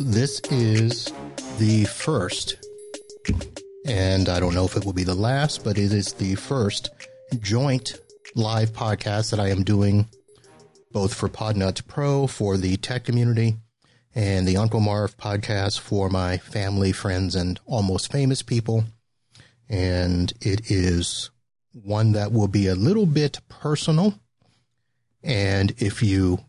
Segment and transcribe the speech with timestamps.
[0.00, 1.12] This is
[1.58, 2.56] the first,
[3.86, 6.90] and I don't know if it will be the last, but it is the first
[7.38, 7.94] joint
[8.34, 10.08] live podcast that I am doing
[10.90, 13.54] both for Podnutz Pro for the tech community
[14.16, 18.84] and the Uncle Marv podcast for my family, friends, and almost famous people.
[19.68, 21.30] And it is
[21.72, 24.14] one that will be a little bit personal.
[25.22, 26.40] And if you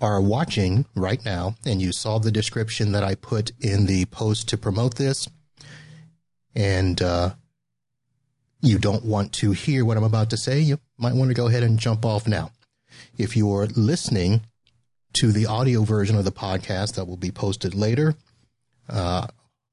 [0.00, 4.48] are watching right now and you saw the description that I put in the post
[4.48, 5.28] to promote this,
[6.54, 7.30] and uh,
[8.60, 11.48] you don't want to hear what I'm about to say, you might want to go
[11.48, 12.50] ahead and jump off now.
[13.16, 14.42] If you're listening
[15.14, 18.14] to the audio version of the podcast that will be posted later,
[18.88, 19.26] uh,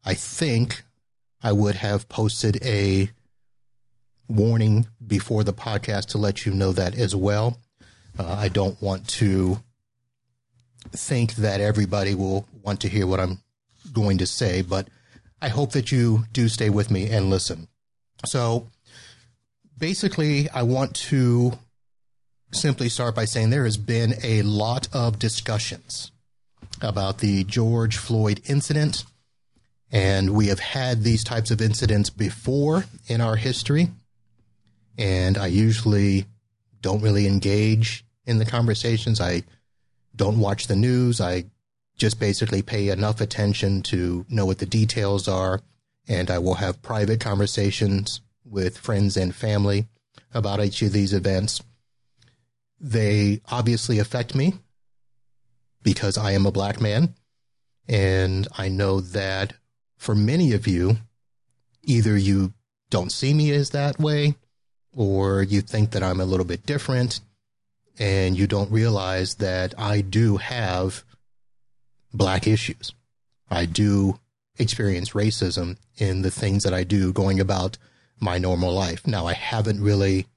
[0.06, 0.84] I think
[1.42, 3.10] I would have posted a
[4.28, 7.60] warning before the podcast to let you know that as well.
[8.18, 9.62] Uh, I don't want to
[10.92, 13.42] think that everybody will want to hear what I'm
[13.94, 14.88] going to say, but
[15.42, 17.68] I hope that you do stay with me and listen.
[18.26, 18.68] So
[19.78, 21.54] basically, I want to
[22.52, 26.12] simply start by saying there has been a lot of discussions
[26.82, 29.04] about the George Floyd incident.
[29.92, 33.90] And we have had these types of incidents before in our history.
[34.98, 36.26] And I usually
[36.82, 39.22] don't really engage in the conversations.
[39.22, 39.44] I
[40.18, 41.22] don't watch the news.
[41.22, 41.46] I
[41.98, 45.62] just basically pay enough attention to know what the details are.
[46.08, 49.88] And I will have private conversations with friends and family
[50.33, 51.61] about each of these events.
[52.80, 54.54] They obviously affect me
[55.83, 57.16] because I am a black man.
[57.88, 59.54] And I know that
[59.98, 60.98] for many of you,
[61.84, 62.54] either you
[62.89, 64.36] don't see me as that way
[64.94, 67.20] or you think that I'm a little bit different
[68.00, 71.04] and you don't realize that I do have
[72.14, 72.94] black issues.
[73.50, 74.20] I do
[74.58, 77.78] experience racism in the things that I do going about
[78.20, 79.06] my normal life.
[79.06, 80.28] Now, I haven't really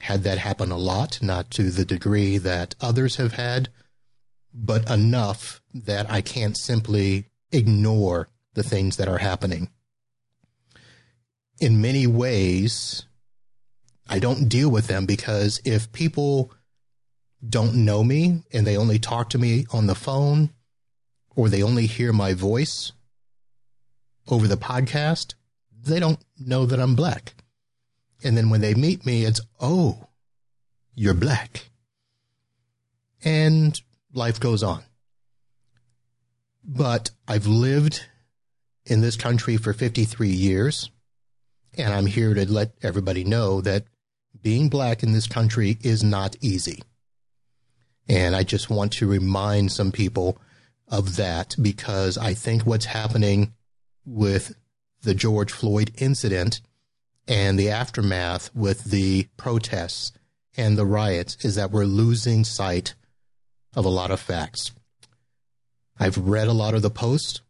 [0.00, 3.68] had that happen a lot, not to the degree that others have had,
[4.52, 9.70] but enough that I can't simply ignore the things that are happening.
[11.58, 13.04] In many ways,
[14.08, 16.52] I don't deal with them because if people
[17.46, 20.50] don't know me and they only talk to me on the phone
[21.34, 22.92] or they only hear my voice
[24.28, 25.34] over the podcast,
[25.82, 27.34] they don't know that I'm black.
[28.24, 30.08] And then when they meet me, it's, oh,
[30.94, 31.70] you're black.
[33.24, 33.80] And
[34.12, 34.82] life goes on.
[36.64, 38.06] But I've lived
[38.84, 40.90] in this country for 53 years,
[41.76, 43.84] and I'm here to let everybody know that
[44.42, 46.82] being black in this country is not easy.
[48.08, 50.38] And I just want to remind some people
[50.88, 53.52] of that because I think what's happening
[54.04, 54.54] with
[55.02, 56.60] the George Floyd incident
[57.26, 60.12] and the aftermath with the protests
[60.56, 62.94] and the riots is that we're losing sight
[63.74, 64.72] of a lot of facts.
[65.98, 67.40] I've read a lot of the posts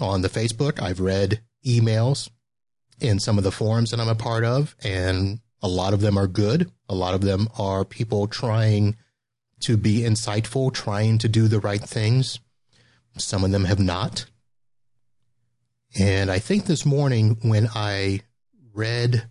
[0.00, 0.80] on the Facebook.
[0.80, 2.30] I've read emails
[3.00, 6.16] in some of the forums that I'm a part of, and a lot of them
[6.16, 6.70] are good.
[6.88, 8.96] A lot of them are people trying
[9.64, 12.38] to be insightful, trying to do the right things.
[13.16, 14.26] Some of them have not.
[15.98, 18.20] And I think this morning when I
[18.72, 19.28] read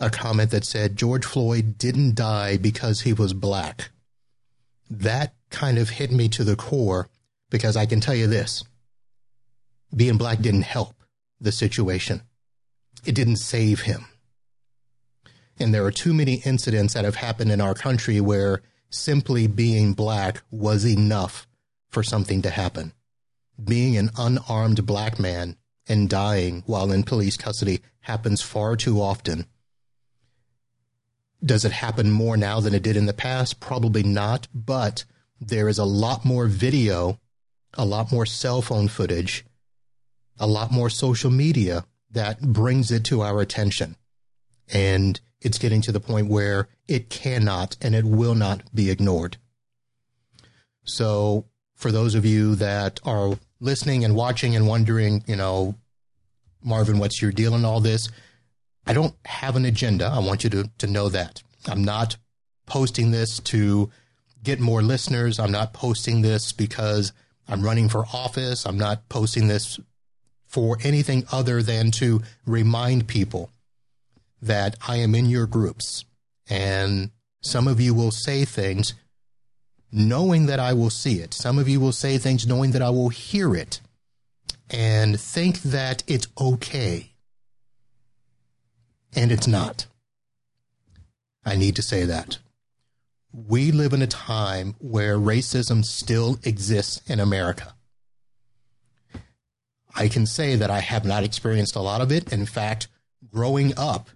[0.00, 3.90] a comment that said George Floyd didn't die because he was black.
[4.90, 7.08] That kind of hit me to the core
[7.50, 8.64] because I can tell you this
[9.94, 10.94] being black didn't help
[11.40, 12.22] the situation,
[13.04, 14.06] it didn't save him.
[15.58, 18.60] And there are too many incidents that have happened in our country where
[18.90, 21.46] simply being black was enough
[21.88, 22.92] for something to happen.
[23.62, 25.56] Being an unarmed black man
[25.88, 29.46] and dying while in police custody happens far too often
[31.44, 33.60] does it happen more now than it did in the past?
[33.60, 35.04] Probably not, but
[35.40, 37.20] there is a lot more video,
[37.74, 39.44] a lot more cell phone footage,
[40.38, 43.96] a lot more social media that brings it to our attention.
[44.72, 49.36] And it's getting to the point where it cannot and it will not be ignored.
[50.84, 55.74] So, for those of you that are listening and watching and wondering, you know,
[56.62, 58.08] Marvin, what's your deal in all this?
[58.86, 60.06] I don't have an agenda.
[60.06, 61.42] I want you to, to know that.
[61.66, 62.16] I'm not
[62.66, 63.90] posting this to
[64.42, 65.38] get more listeners.
[65.38, 67.12] I'm not posting this because
[67.48, 68.64] I'm running for office.
[68.64, 69.78] I'm not posting this
[70.46, 73.50] for anything other than to remind people
[74.42, 76.04] that I am in your groups.
[76.48, 77.10] And
[77.40, 78.94] some of you will say things
[79.92, 81.32] knowing that I will see it.
[81.32, 83.80] Some of you will say things knowing that I will hear it
[84.70, 87.12] and think that it's okay.
[89.14, 89.86] And it's not.
[91.44, 92.38] I need to say that.
[93.32, 97.74] We live in a time where racism still exists in America.
[99.94, 102.32] I can say that I have not experienced a lot of it.
[102.32, 102.88] In fact,
[103.32, 104.10] growing up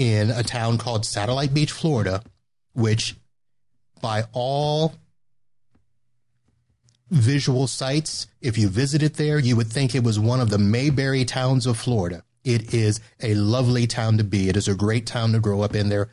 [0.00, 2.22] in a town called Satellite Beach, Florida,
[2.72, 3.16] which
[4.00, 4.94] by all
[7.10, 11.26] visual sites, if you visited there, you would think it was one of the Mayberry
[11.26, 12.24] towns of Florida.
[12.44, 14.48] It is a lovely town to be.
[14.48, 16.08] It is a great town to grow up in there.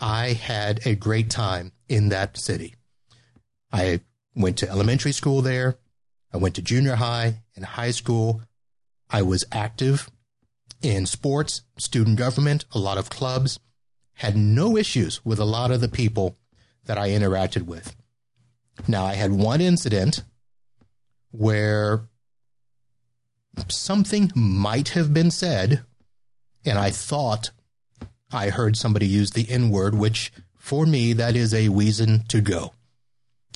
[0.00, 2.74] I had a great time in that city.
[3.70, 4.00] I
[4.34, 5.76] went to elementary school there.
[6.32, 8.40] I went to junior high and high school.
[9.10, 10.08] I was active
[10.82, 13.58] in sports, student government, a lot of clubs,
[14.14, 16.36] had no issues with a lot of the people
[16.84, 17.94] that I interacted with.
[18.88, 20.22] Now, I had one incident
[21.30, 22.02] where
[23.68, 25.84] something might have been said,
[26.64, 27.50] and I thought
[28.32, 32.40] I heard somebody use the N word, which for me, that is a reason to
[32.40, 32.74] go.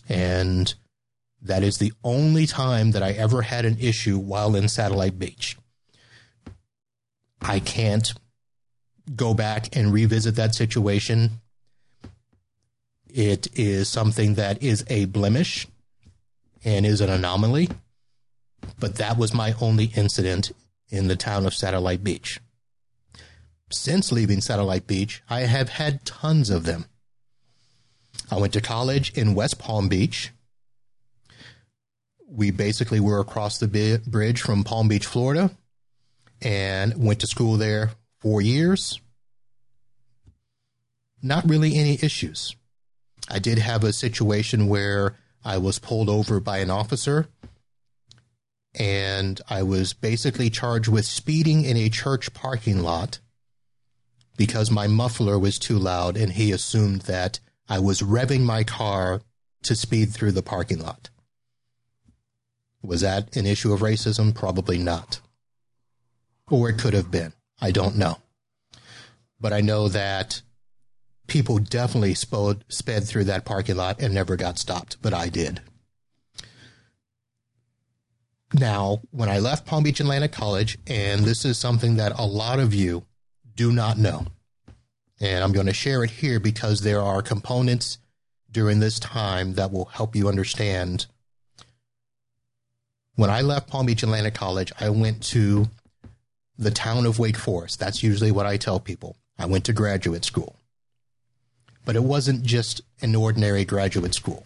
[0.08, 0.74] And
[1.42, 5.56] that is the only time that I ever had an issue while in Satellite Beach.
[7.44, 8.12] I can't
[9.14, 11.42] go back and revisit that situation.
[13.06, 15.68] It is something that is a blemish
[16.64, 17.68] and is an anomaly,
[18.80, 20.52] but that was my only incident
[20.88, 22.40] in the town of Satellite Beach.
[23.70, 26.86] Since leaving Satellite Beach, I have had tons of them.
[28.30, 30.30] I went to college in West Palm Beach.
[32.26, 35.50] We basically were across the bridge from Palm Beach, Florida,
[36.42, 37.90] and went to school there
[38.20, 39.00] four years.
[41.22, 42.54] Not really any issues.
[43.30, 47.28] I did have a situation where I was pulled over by an officer
[48.74, 53.20] and I was basically charged with speeding in a church parking lot
[54.36, 59.22] because my muffler was too loud and he assumed that I was revving my car
[59.62, 61.08] to speed through the parking lot.
[62.82, 64.34] Was that an issue of racism?
[64.34, 65.20] Probably not
[66.50, 67.32] or it could have been.
[67.60, 68.18] I don't know.
[69.40, 70.42] But I know that
[71.26, 75.60] people definitely sped, sped through that parking lot and never got stopped, but I did.
[78.52, 82.60] Now, when I left Palm Beach Atlantic College, and this is something that a lot
[82.60, 83.04] of you
[83.56, 84.26] do not know,
[85.20, 87.98] and I'm going to share it here because there are components
[88.50, 91.06] during this time that will help you understand.
[93.16, 95.68] When I left Palm Beach Atlantic College, I went to
[96.58, 97.78] the town of Wake Forest.
[97.78, 99.16] That's usually what I tell people.
[99.38, 100.56] I went to graduate school.
[101.84, 104.44] But it wasn't just an ordinary graduate school.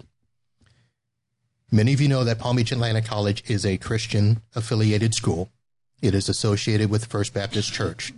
[1.71, 5.51] Many of you know that Palm Beach Atlantic College is a Christian affiliated school.
[6.01, 8.13] It is associated with First Baptist Church.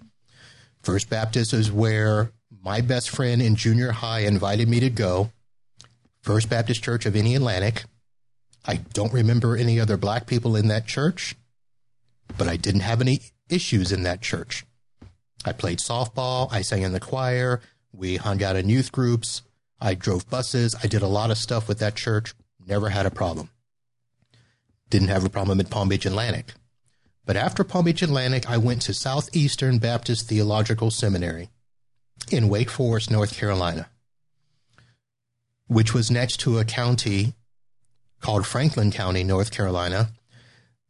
[0.82, 2.30] First Baptist is where
[2.62, 5.32] my best friend in junior high invited me to go.
[6.22, 7.84] First Baptist Church of Indialantic.
[8.66, 11.34] I don't remember any other black people in that church,
[12.38, 13.20] but I didn't have any
[13.50, 14.64] issues in that church.
[15.44, 17.60] I played softball, I sang in the choir,
[17.92, 19.42] we hung out in youth groups,
[19.80, 22.34] I drove buses, I did a lot of stuff with that church,
[22.66, 23.50] never had a problem.
[24.90, 26.52] Didn't have a problem at Palm Beach Atlantic.
[27.24, 31.48] But after Palm Beach Atlantic, I went to Southeastern Baptist Theological Seminary
[32.30, 33.88] in Wake Forest, North Carolina,
[35.68, 37.34] which was next to a county
[38.20, 40.10] called Franklin County, North Carolina,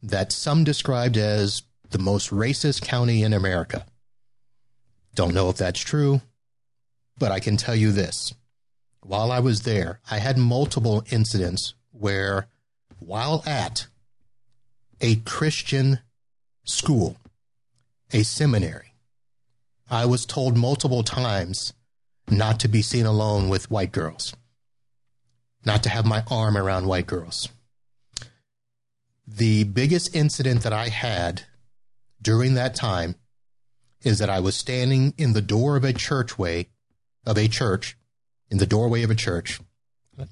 [0.03, 3.85] that some described as the most racist county in America.
[5.15, 6.21] Don't know if that's true,
[7.19, 8.33] but I can tell you this.
[9.03, 12.47] While I was there, I had multiple incidents where,
[12.99, 13.87] while at
[15.01, 16.01] a Christian
[16.65, 17.17] school,
[18.13, 18.95] a seminary,
[19.91, 21.73] I was told multiple times
[22.29, 24.35] not to be seen alone with white girls,
[25.65, 27.49] not to have my arm around white girls.
[29.27, 31.45] The biggest incident that I had
[32.23, 33.17] during that time
[34.03, 36.67] is that I was standing in the door of a churchway
[37.27, 37.97] of a church,
[38.51, 39.61] in the doorway of a church.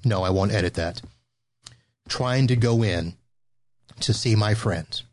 [0.03, 1.01] No, I won't edit that.
[2.07, 3.15] Trying to go in
[3.99, 5.03] to see my friends.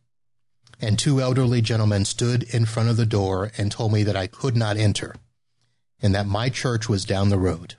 [0.80, 4.26] And two elderly gentlemen stood in front of the door and told me that I
[4.26, 5.14] could not enter
[6.02, 7.74] and that my church was down the road.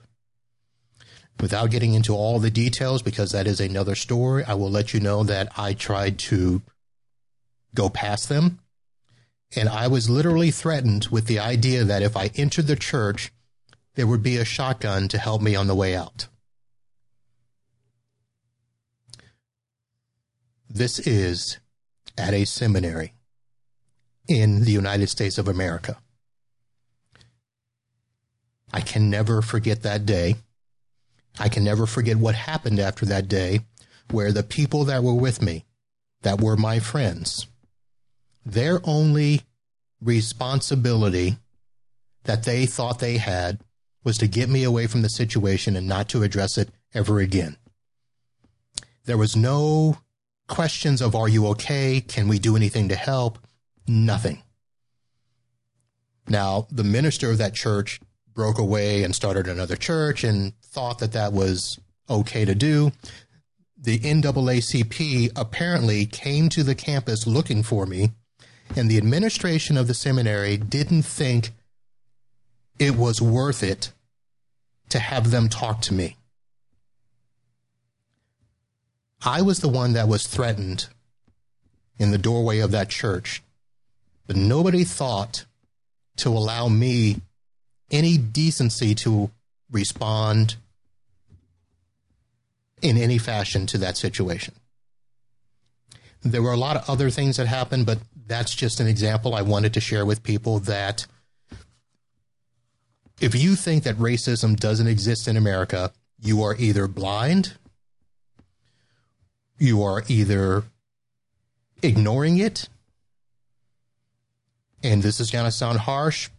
[1.40, 4.98] Without getting into all the details, because that is another story, I will let you
[4.98, 6.62] know that I tried to
[7.74, 8.58] go past them
[9.56, 13.32] and I was literally threatened with the idea that if I entered the church,
[13.94, 16.28] there would be a shotgun to help me on the way out.
[20.68, 21.58] This is
[22.16, 23.14] at a seminary
[24.28, 25.96] in the United States of America.
[28.72, 30.36] I can never forget that day.
[31.38, 33.60] I can never forget what happened after that day,
[34.10, 35.64] where the people that were with me,
[36.22, 37.46] that were my friends,
[38.44, 39.42] their only
[40.00, 41.36] responsibility
[42.24, 43.60] that they thought they had
[44.04, 47.56] was to get me away from the situation and not to address it ever again.
[49.04, 49.98] There was no
[50.48, 52.00] questions of, are you okay?
[52.00, 53.38] Can we do anything to help?
[53.86, 54.42] Nothing.
[56.28, 58.00] Now, the minister of that church
[58.34, 61.78] broke away and started another church and thought that that was
[62.08, 62.92] okay to do.
[63.76, 68.10] The NAACP apparently came to the campus looking for me,
[68.76, 71.50] and the administration of the seminary didn't think
[72.78, 73.92] it was worth it
[74.90, 76.16] to have them talk to me.
[79.24, 80.88] I was the one that was threatened
[81.98, 83.42] in the doorway of that church,
[84.26, 85.44] but nobody thought
[86.18, 87.20] to allow me
[87.90, 89.30] any decency to
[89.70, 90.56] respond
[92.80, 94.54] in any fashion to that situation.
[96.22, 97.98] There were a lot of other things that happened, but
[98.28, 101.06] that's just an example I wanted to share with people that
[103.20, 107.54] if you think that racism doesn't exist in America, you are either blind
[109.58, 110.64] you are either
[111.82, 112.68] ignoring it,
[114.82, 116.30] and this is going to sound harsh,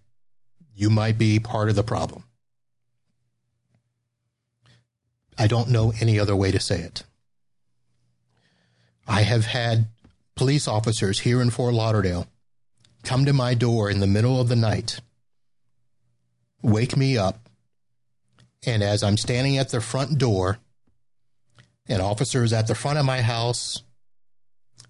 [0.73, 2.23] you might be part of the problem.
[5.37, 7.03] I don't know any other way to say it.
[9.07, 9.87] I have had
[10.39, 12.25] police officers here in Fort Lauderdale
[13.03, 15.01] come to my door in the middle of the night,
[16.61, 17.49] wake me up,
[18.65, 20.59] and as I'm standing at the front door,
[21.89, 23.83] an officer is at the front of my house.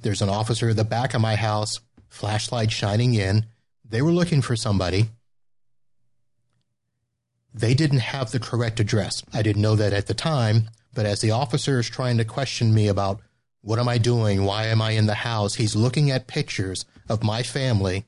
[0.02, 1.80] There's an officer at the back of my house,
[2.10, 3.48] flashlight shining in.
[3.84, 5.10] They were looking for somebody.
[7.56, 9.24] They didn't have the correct address.
[9.34, 12.72] I didn't know that at the time, but as the officer is trying to question
[12.72, 13.22] me about
[13.62, 14.46] what am I doing?
[14.46, 15.56] Why am I in the house?
[15.56, 18.06] He's looking at pictures of my family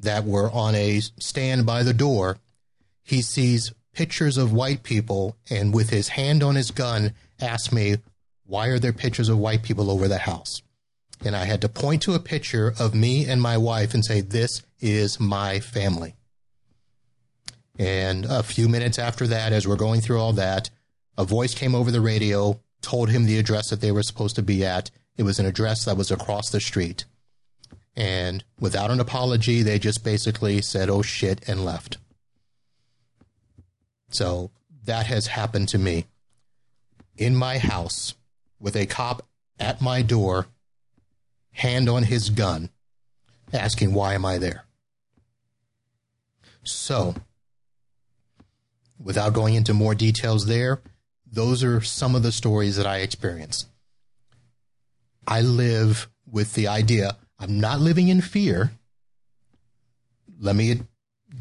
[0.00, 2.38] that were on a stand by the door.
[3.02, 7.96] He sees pictures of white people and with his hand on his gun asks me,
[8.52, 10.62] why are there pictures of white people over the house?
[11.24, 14.20] And I had to point to a picture of me and my wife and say,
[14.20, 16.16] This is my family.
[17.78, 20.68] And a few minutes after that, as we're going through all that,
[21.16, 24.42] a voice came over the radio, told him the address that they were supposed to
[24.42, 24.90] be at.
[25.16, 27.04] It was an address that was across the street.
[27.94, 31.98] And without an apology, they just basically said, oh shit, and left.
[34.10, 34.50] So
[34.84, 36.06] that has happened to me
[37.16, 38.14] in my house
[38.58, 39.26] with a cop
[39.58, 40.46] at my door,
[41.52, 42.70] hand on his gun,
[43.52, 44.64] asking, Why am I there?
[46.64, 47.14] So,
[48.98, 50.80] without going into more details there,
[51.32, 53.66] those are some of the stories that I experience.
[55.26, 58.70] I live with the idea I'm not living in fear.
[60.38, 60.82] Let me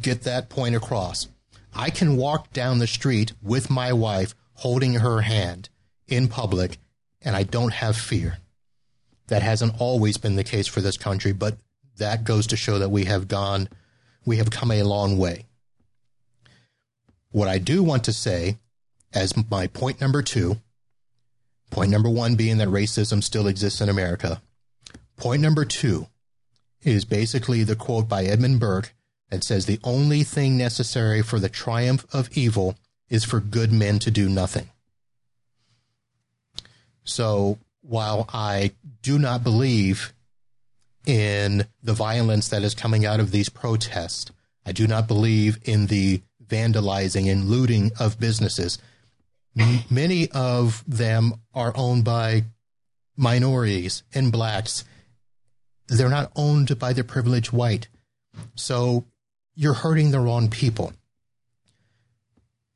[0.01, 1.27] get that point across.
[1.75, 5.69] I can walk down the street with my wife holding her hand
[6.07, 6.77] in public
[7.21, 8.39] and I don't have fear.
[9.27, 11.57] That hasn't always been the case for this country, but
[11.97, 13.69] that goes to show that we have gone,
[14.25, 15.45] we have come a long way.
[17.29, 18.57] What I do want to say,
[19.13, 20.57] as my point number two,
[21.69, 24.41] point number one being that racism still exists in America.
[25.17, 26.07] Point number two
[26.83, 28.93] is basically the quote by Edmund Burke
[29.29, 32.75] that says, The only thing necessary for the triumph of evil
[33.09, 34.69] is for good men to do nothing.
[37.03, 40.13] So while I do not believe
[41.05, 44.31] in the violence that is coming out of these protests,
[44.65, 48.77] I do not believe in the vandalizing and looting of businesses.
[49.53, 52.45] Many of them are owned by
[53.17, 54.85] minorities and blacks.
[55.87, 57.89] They're not owned by the privileged white.
[58.55, 59.05] So
[59.55, 60.93] you're hurting the wrong people.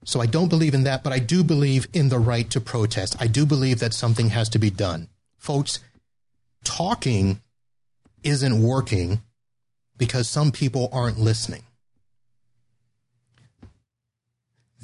[0.04, 3.16] So I don't believe in that, but I do believe in the right to protest.
[3.20, 5.08] I do believe that something has to be done.
[5.38, 5.80] Folks,
[6.64, 7.42] talking
[8.22, 9.22] isn't working
[9.98, 11.64] because some people aren't listening.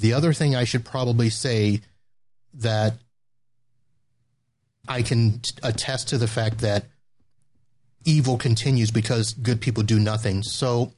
[0.02, 1.82] The other thing I should probably say
[2.56, 2.96] that
[4.88, 6.86] I can attest to the fact that
[8.04, 10.42] evil continues because good people do nothing.
[10.42, 10.94] So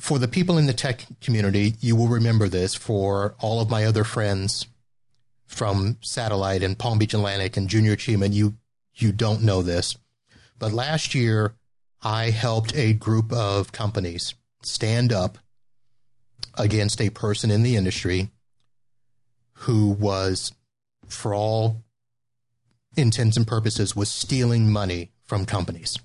[0.00, 2.74] for the people in the tech community, you will remember this.
[2.74, 4.66] For all of my other friends
[5.46, 8.54] from Satellite and Palm Beach Atlantic and Junior Achievement, you
[8.94, 9.96] you don't know this,
[10.58, 11.54] but last year
[12.02, 15.38] I helped a group of companies stand up
[16.54, 18.30] against a person in the industry
[19.54, 20.52] who was,
[21.06, 21.82] for all
[22.96, 25.98] intents and purposes, was stealing money from companies.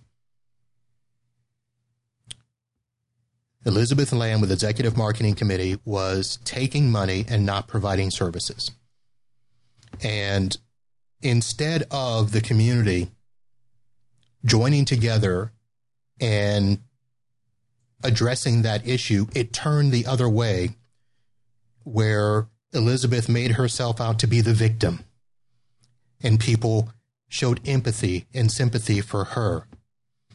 [3.66, 8.72] Elizabeth Lamb with Executive Marketing Committee was taking money and not providing services.
[10.02, 10.56] And
[11.22, 13.10] instead of the community
[14.46, 15.52] joining together
[16.22, 16.80] and
[18.04, 20.76] addressing that issue, it turned the other way
[21.84, 25.00] where Elizabeth made herself out to be the victim
[26.22, 26.90] and people
[27.30, 29.68] showed empathy and sympathy for her.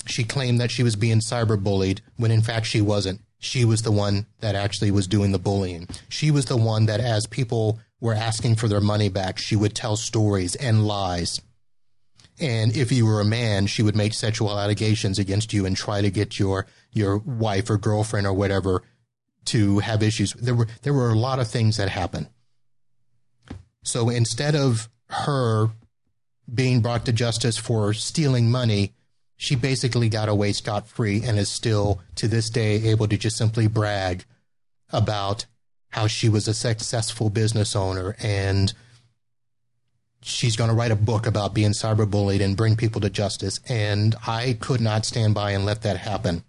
[0.07, 3.21] She claimed that she was being cyberbullied when in fact she wasn't.
[3.39, 5.89] She was the one that actually was doing the bullying.
[6.09, 9.75] She was the one that, as people were asking for their money back, she would
[9.75, 11.41] tell stories and lies.
[12.41, 16.01] And if you were a man, she would make sexual allegations against you and try
[16.01, 18.83] to get your your wife or girlfriend or whatever
[19.47, 20.33] to have issues.
[20.35, 22.29] There were there were a lot of things that happened.
[23.85, 25.71] So instead of her
[26.53, 28.93] being brought to justice for stealing money,
[29.37, 33.37] she basically got away scot free and is still to this day able to just
[33.37, 34.25] simply brag
[34.93, 35.47] about
[35.91, 38.73] how she was a successful business owner and
[40.23, 43.61] she's going to write a book about being cyberbullied and bring people to justice.
[43.69, 46.45] And I could not stand by and let that happen.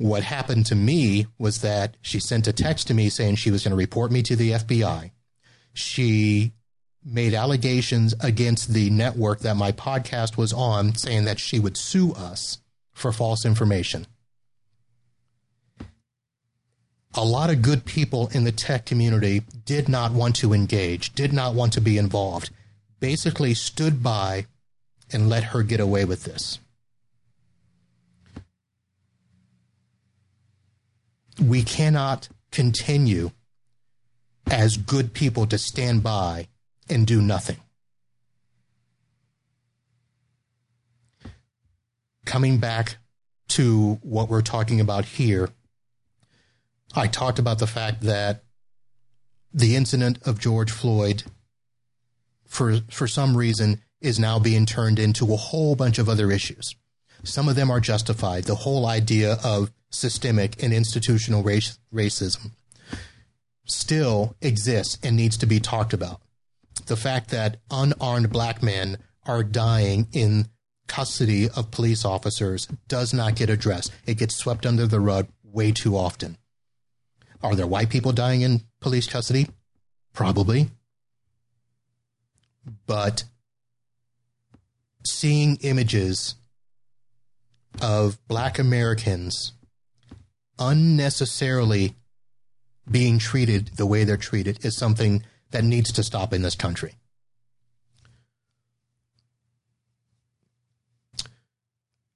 [0.00, 3.64] What happened to me was that she sent a text to me saying she was
[3.64, 5.10] going to report me to the FBI.
[5.74, 6.52] She
[7.04, 12.14] made allegations against the network that my podcast was on, saying that she would sue
[12.14, 12.60] us
[12.94, 14.06] for false information.
[17.12, 21.34] A lot of good people in the tech community did not want to engage, did
[21.34, 22.48] not want to be involved,
[23.00, 24.46] basically stood by
[25.12, 26.58] and let her get away with this.
[31.40, 33.30] We cannot continue
[34.50, 36.48] as good people to stand by
[36.88, 37.56] and do nothing.
[42.26, 42.96] Coming back
[43.48, 45.48] to what we're talking about here,
[46.94, 48.44] I talked about the fact that
[49.52, 51.22] the incident of George Floyd,
[52.46, 56.74] for, for some reason, is now being turned into a whole bunch of other issues.
[57.22, 58.44] Some of them are justified.
[58.44, 62.52] The whole idea of systemic and institutional race, racism
[63.64, 66.20] still exists and needs to be talked about
[66.86, 70.48] the fact that unarmed black men are dying in
[70.86, 73.92] custody of police officers does not get addressed.
[74.06, 76.36] It gets swept under the rug way too often.
[77.42, 79.48] Are there white people dying in police custody?
[80.12, 80.70] Probably.
[82.86, 83.24] But
[85.06, 86.34] seeing images
[87.80, 89.52] of black Americans
[90.60, 91.94] unnecessarily
[92.88, 96.94] being treated the way they're treated is something that needs to stop in this country.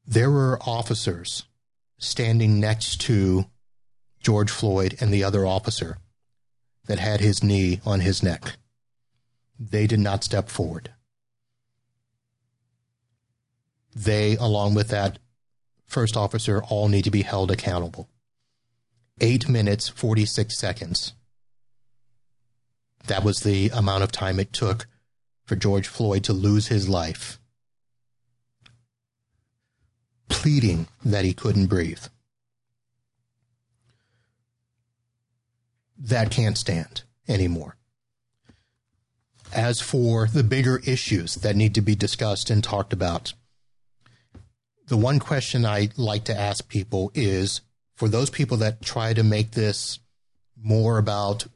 [0.06, 1.44] There were officers
[1.98, 3.46] standing next to
[4.20, 5.98] George Floyd and the other officer
[6.86, 8.56] that had his knee on his neck.
[9.58, 10.90] They did not step forward.
[13.96, 15.18] They, along with that
[15.86, 18.08] first officer, all need to be held accountable.
[19.20, 21.14] Eight minutes, 46 seconds
[23.06, 24.86] that was the amount of time it took
[25.44, 27.38] for George Floyd to lose his life,
[30.28, 32.04] pleading that he couldn't breathe.
[35.98, 37.76] That can't stand anymore.
[39.52, 43.34] As for the bigger issues that need to be discussed and talked about,
[44.88, 47.60] the one question I like to ask people is
[47.94, 49.98] for those people that try to make this
[50.60, 51.46] more about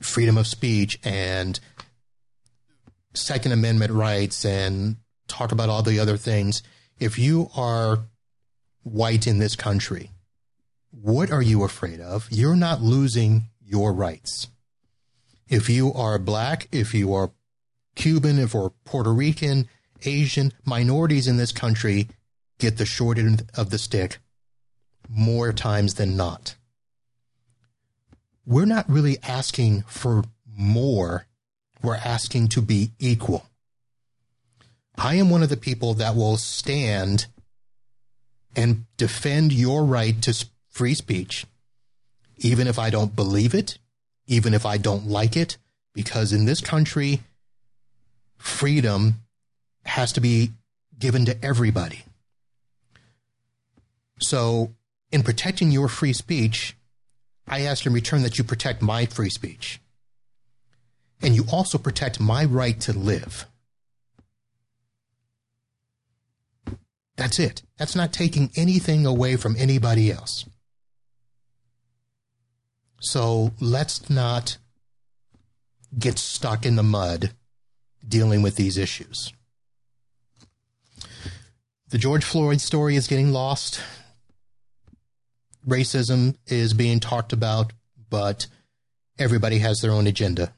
[0.00, 1.60] freedom of speech and
[3.14, 4.96] Second Amendment rights and
[5.28, 6.62] talk about all the other things.
[6.98, 8.00] If you are
[8.82, 10.10] white in this country,
[10.90, 12.28] what are you afraid of?
[12.30, 14.48] You're not losing your rights.
[15.48, 17.32] If you are black, if you are
[17.94, 19.68] Cuban, if you're Puerto Rican,
[20.04, 22.08] Asian, minorities in this country
[22.58, 24.18] get the short end of the stick
[25.10, 26.54] more times than not
[28.50, 30.24] we're not really asking for
[30.56, 31.26] more.
[31.82, 33.46] We're asking to be equal.
[34.96, 37.26] I am one of the people that will stand
[38.56, 41.46] and defend your right to free speech,
[42.38, 43.78] even if I don't believe it,
[44.26, 45.56] even if I don't like it,
[45.94, 47.20] because in this country,
[48.36, 49.20] freedom
[49.84, 50.50] has to be
[50.98, 52.02] given to everybody.
[54.18, 54.74] So,
[55.12, 56.76] in protecting your free speech,
[57.46, 59.80] I ask in return that you protect my free speech.
[61.22, 63.46] And you also protect my right to live.
[67.16, 67.62] That's it.
[67.76, 70.46] That's not taking anything away from anybody else.
[73.00, 74.56] So let's not
[75.98, 77.32] get stuck in the mud
[78.06, 79.32] dealing with these issues.
[81.90, 83.82] The George Floyd story is getting lost.
[85.66, 87.72] Racism is being talked about,
[88.08, 88.46] but
[89.18, 90.52] everybody has their own agenda.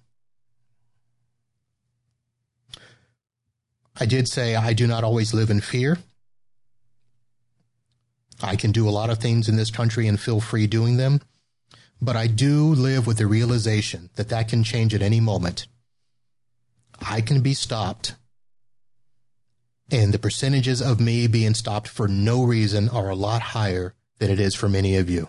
[3.98, 5.98] I did say I do not always live in fear.
[8.42, 11.20] I can do a lot of things in this country and feel free doing them,
[12.00, 15.66] but I do live with the realization that that can change at any moment.
[17.00, 18.14] I can be stopped,
[19.90, 24.30] and the percentages of me being stopped for no reason are a lot higher than
[24.30, 25.28] it is for many of you.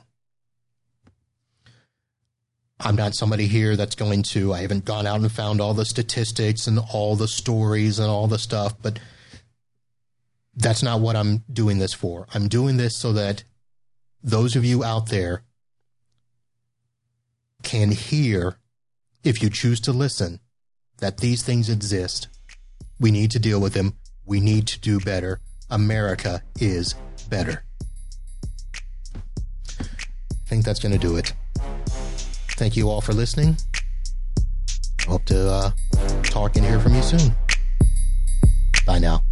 [2.80, 5.86] I'm not somebody here that's going to, I haven't gone out and found all the
[5.86, 9.00] statistics and all the stories and all the stuff, but
[10.56, 12.28] that's not what I'm doing this for.
[12.34, 13.44] I'm doing this so that
[14.22, 15.44] those of you out there
[17.64, 18.58] can hear,
[19.24, 20.40] if you choose to listen,
[21.00, 22.28] that these things exist.
[23.00, 23.98] We need to deal with them.
[24.26, 25.40] We need to do better.
[25.70, 26.96] America is
[27.30, 27.64] better.
[30.54, 31.34] Think that's going to do it.
[32.58, 33.58] Thank you all for listening.
[35.08, 35.72] Hope to uh,
[36.26, 37.34] talk and hear from you soon.
[38.86, 39.24] Bye now.